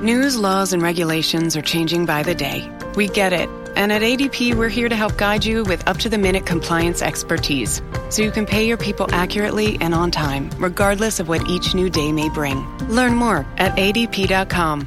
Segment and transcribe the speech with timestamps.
[0.00, 2.70] News, laws, and regulations are changing by the day.
[2.94, 3.48] We get it.
[3.74, 7.02] And at ADP, we're here to help guide you with up to the minute compliance
[7.02, 11.74] expertise so you can pay your people accurately and on time, regardless of what each
[11.74, 12.64] new day may bring.
[12.86, 14.86] Learn more at adp.com.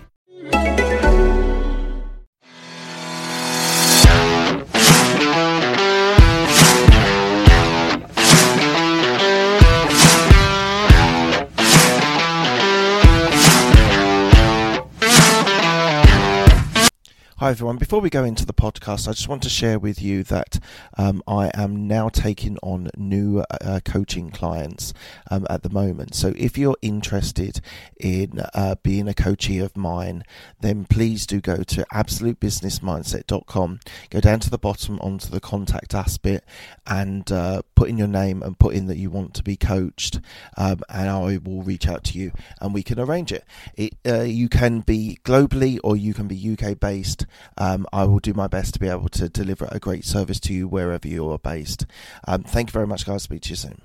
[17.42, 17.78] Hi everyone.
[17.78, 20.60] Before we go into the podcast, I just want to share with you that
[20.96, 24.94] um, I am now taking on new uh, coaching clients
[25.32, 26.14] um, at the moment.
[26.14, 27.60] So if you're interested
[28.00, 30.24] in uh, being a coachee of mine,
[30.60, 33.80] then please do go to absolutebusinessmindset.com.
[34.12, 36.44] Go down to the bottom onto the contact us bit
[36.86, 40.20] and uh, put in your name and put in that you want to be coached,
[40.58, 43.46] um, and I will reach out to you and we can arrange it.
[43.76, 47.26] It uh, you can be globally or you can be UK based
[47.58, 50.54] um, I will do my best to be able to deliver a great service to
[50.54, 51.86] you wherever you are based.
[52.28, 53.24] Um, thank you very much, guys.
[53.24, 53.82] Speak to you soon.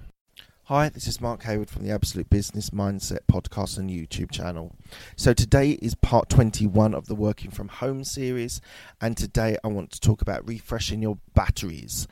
[0.69, 4.75] Hi, this is Mark Hayward from the Absolute Business Mindset podcast and YouTube channel.
[5.15, 8.61] So, today is part 21 of the Working from Home series,
[9.01, 12.09] and today I want to talk about refreshing your batteries.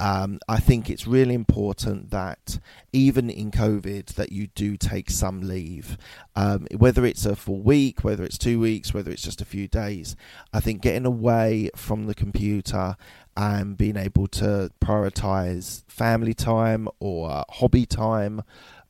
[0.00, 2.58] Um, I think it's really important that
[2.92, 5.96] even in COVID that you do take some leave,
[6.34, 9.68] um, whether it's a full week, whether it's two weeks, whether it's just a few
[9.68, 10.16] days.
[10.52, 12.96] I think getting away from the computer
[13.36, 18.42] and being able to prioritize family time or hobby time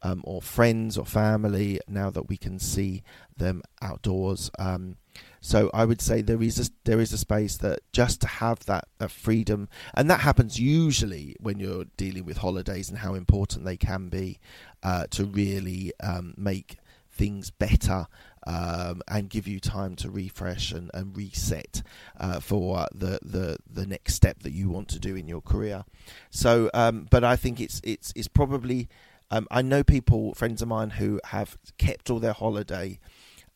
[0.02, 3.02] um, or friends or family now that we can see
[3.36, 4.50] them outdoors.
[4.58, 4.96] Um,
[5.40, 8.66] so I would say there is a, there is a space that just to have
[8.66, 13.64] that, that freedom, and that happens usually when you're dealing with holidays and how important
[13.64, 14.38] they can be
[14.82, 16.78] uh, to really um, make
[17.10, 18.06] things better
[18.46, 21.82] um, and give you time to refresh and, and reset
[22.20, 25.84] uh, for the, the the next step that you want to do in your career.
[26.30, 28.88] So, um, but I think it's it's it's probably
[29.30, 32.98] um, I know people, friends of mine, who have kept all their holiday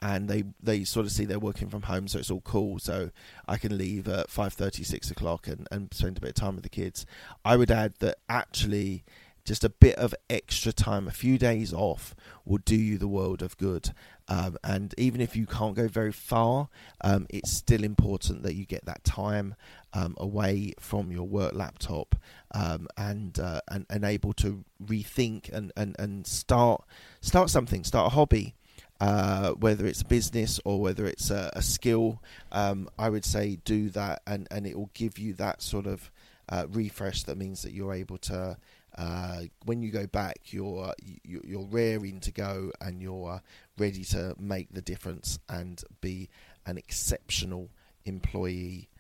[0.02, 2.78] and they they sort of see they're working from home, so it's all cool.
[2.78, 3.10] So
[3.46, 6.54] I can leave at five thirty, six o'clock, and and spend a bit of time
[6.54, 7.06] with the kids.
[7.44, 9.04] I would add that actually.
[9.42, 12.14] Just a bit of extra time, a few days off,
[12.44, 13.90] will do you the world of good.
[14.30, 16.68] Um, and even if you can't go very far,
[17.02, 19.56] um, it's still important that you get that time
[19.92, 22.14] um, away from your work laptop
[22.52, 26.84] um, and, uh, and and able to rethink and, and, and start
[27.20, 28.54] start something, start a hobby,
[29.00, 33.58] uh, whether it's a business or whether it's a, a skill, um, I would say
[33.64, 36.10] do that, and, and it will give you that sort of
[36.48, 37.24] uh, refresh.
[37.24, 38.58] That means that you're able to,
[39.00, 40.92] uh, when you go back, you're
[41.24, 43.40] you're raring to go, and you're
[43.78, 46.28] ready to make the difference and be
[46.66, 47.70] an exceptional
[48.04, 48.90] employee,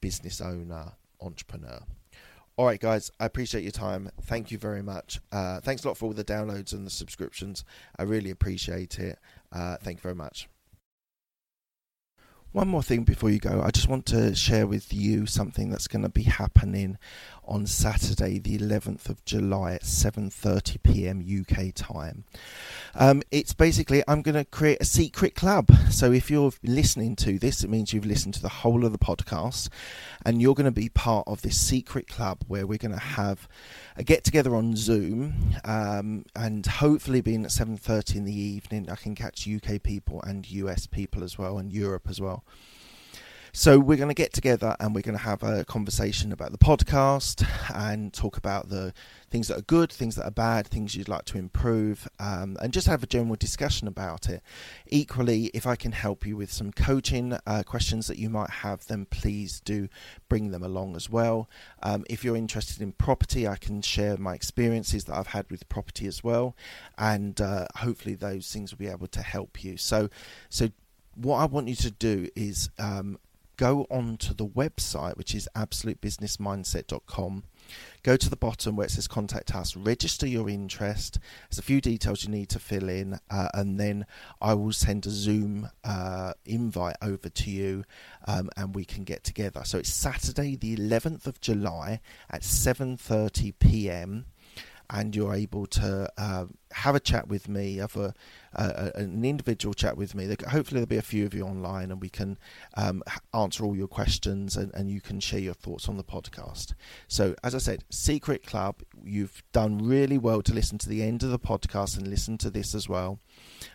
[0.00, 1.80] business owner, entrepreneur.
[2.56, 4.10] All right, guys, I appreciate your time.
[4.22, 5.20] Thank you very much.
[5.32, 7.64] Uh, thanks a lot for all the downloads and the subscriptions.
[7.98, 9.18] I really appreciate it.
[9.52, 10.48] Uh, thank you very much.
[12.52, 15.86] One more thing before you go, I just want to share with you something that's
[15.86, 16.96] going to be happening
[17.44, 21.20] on Saturday, the 11th of July at 7:30 p.m.
[21.20, 22.24] UK time.
[22.94, 25.70] Um, it's basically I'm going to create a secret club.
[25.90, 28.98] So if you're listening to this, it means you've listened to the whole of the
[28.98, 29.68] podcast,
[30.24, 33.48] and you're going to be part of this secret club where we're going to have
[33.96, 38.96] a get together on Zoom, um, and hopefully being at 7:30 in the evening, I
[38.96, 42.44] can catch UK people and US people as well, and Europe as well.
[43.58, 46.58] So we're going to get together and we're going to have a conversation about the
[46.58, 48.94] podcast and talk about the
[49.30, 52.72] things that are good, things that are bad, things you'd like to improve, um, and
[52.72, 54.44] just have a general discussion about it.
[54.86, 58.86] Equally, if I can help you with some coaching uh, questions that you might have,
[58.86, 59.88] then please do
[60.28, 61.50] bring them along as well.
[61.82, 65.68] Um, if you're interested in property, I can share my experiences that I've had with
[65.68, 66.54] property as well,
[66.96, 69.76] and uh, hopefully those things will be able to help you.
[69.76, 70.10] So,
[70.48, 70.68] so
[71.16, 73.18] what I want you to do is um,
[73.58, 77.42] go on to the website, which is absolutebusinessmindset.com.
[78.02, 81.18] Go to the bottom where it says contact us, register your interest.
[81.50, 84.06] There's a few details you need to fill in, uh, and then
[84.40, 87.84] I will send a Zoom uh, invite over to you
[88.26, 89.62] um, and we can get together.
[89.64, 92.00] So it's Saturday, the 11th of July
[92.30, 94.24] at 7:30 p.m.
[94.90, 98.14] and you're able to uh, have a chat with me, have a,
[98.54, 100.26] an individual chat with me.
[100.26, 102.38] Hopefully, there'll be a few of you online, and we can
[102.74, 103.02] um,
[103.34, 106.74] answer all your questions, and, and you can share your thoughts on the podcast.
[107.06, 111.22] So, as I said, Secret Club, you've done really well to listen to the end
[111.22, 113.20] of the podcast and listen to this as well.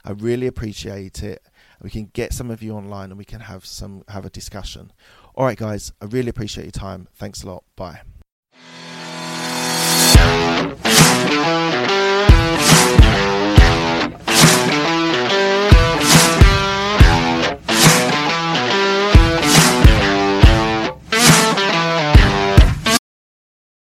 [0.04, 1.44] I really appreciate it.
[1.82, 4.92] We can get some of you online, and we can have some have a discussion.
[5.36, 7.08] All right, guys, I really appreciate your time.
[7.16, 7.64] Thanks a lot.
[7.76, 8.02] Bye.
[11.14, 11.63] Thank you.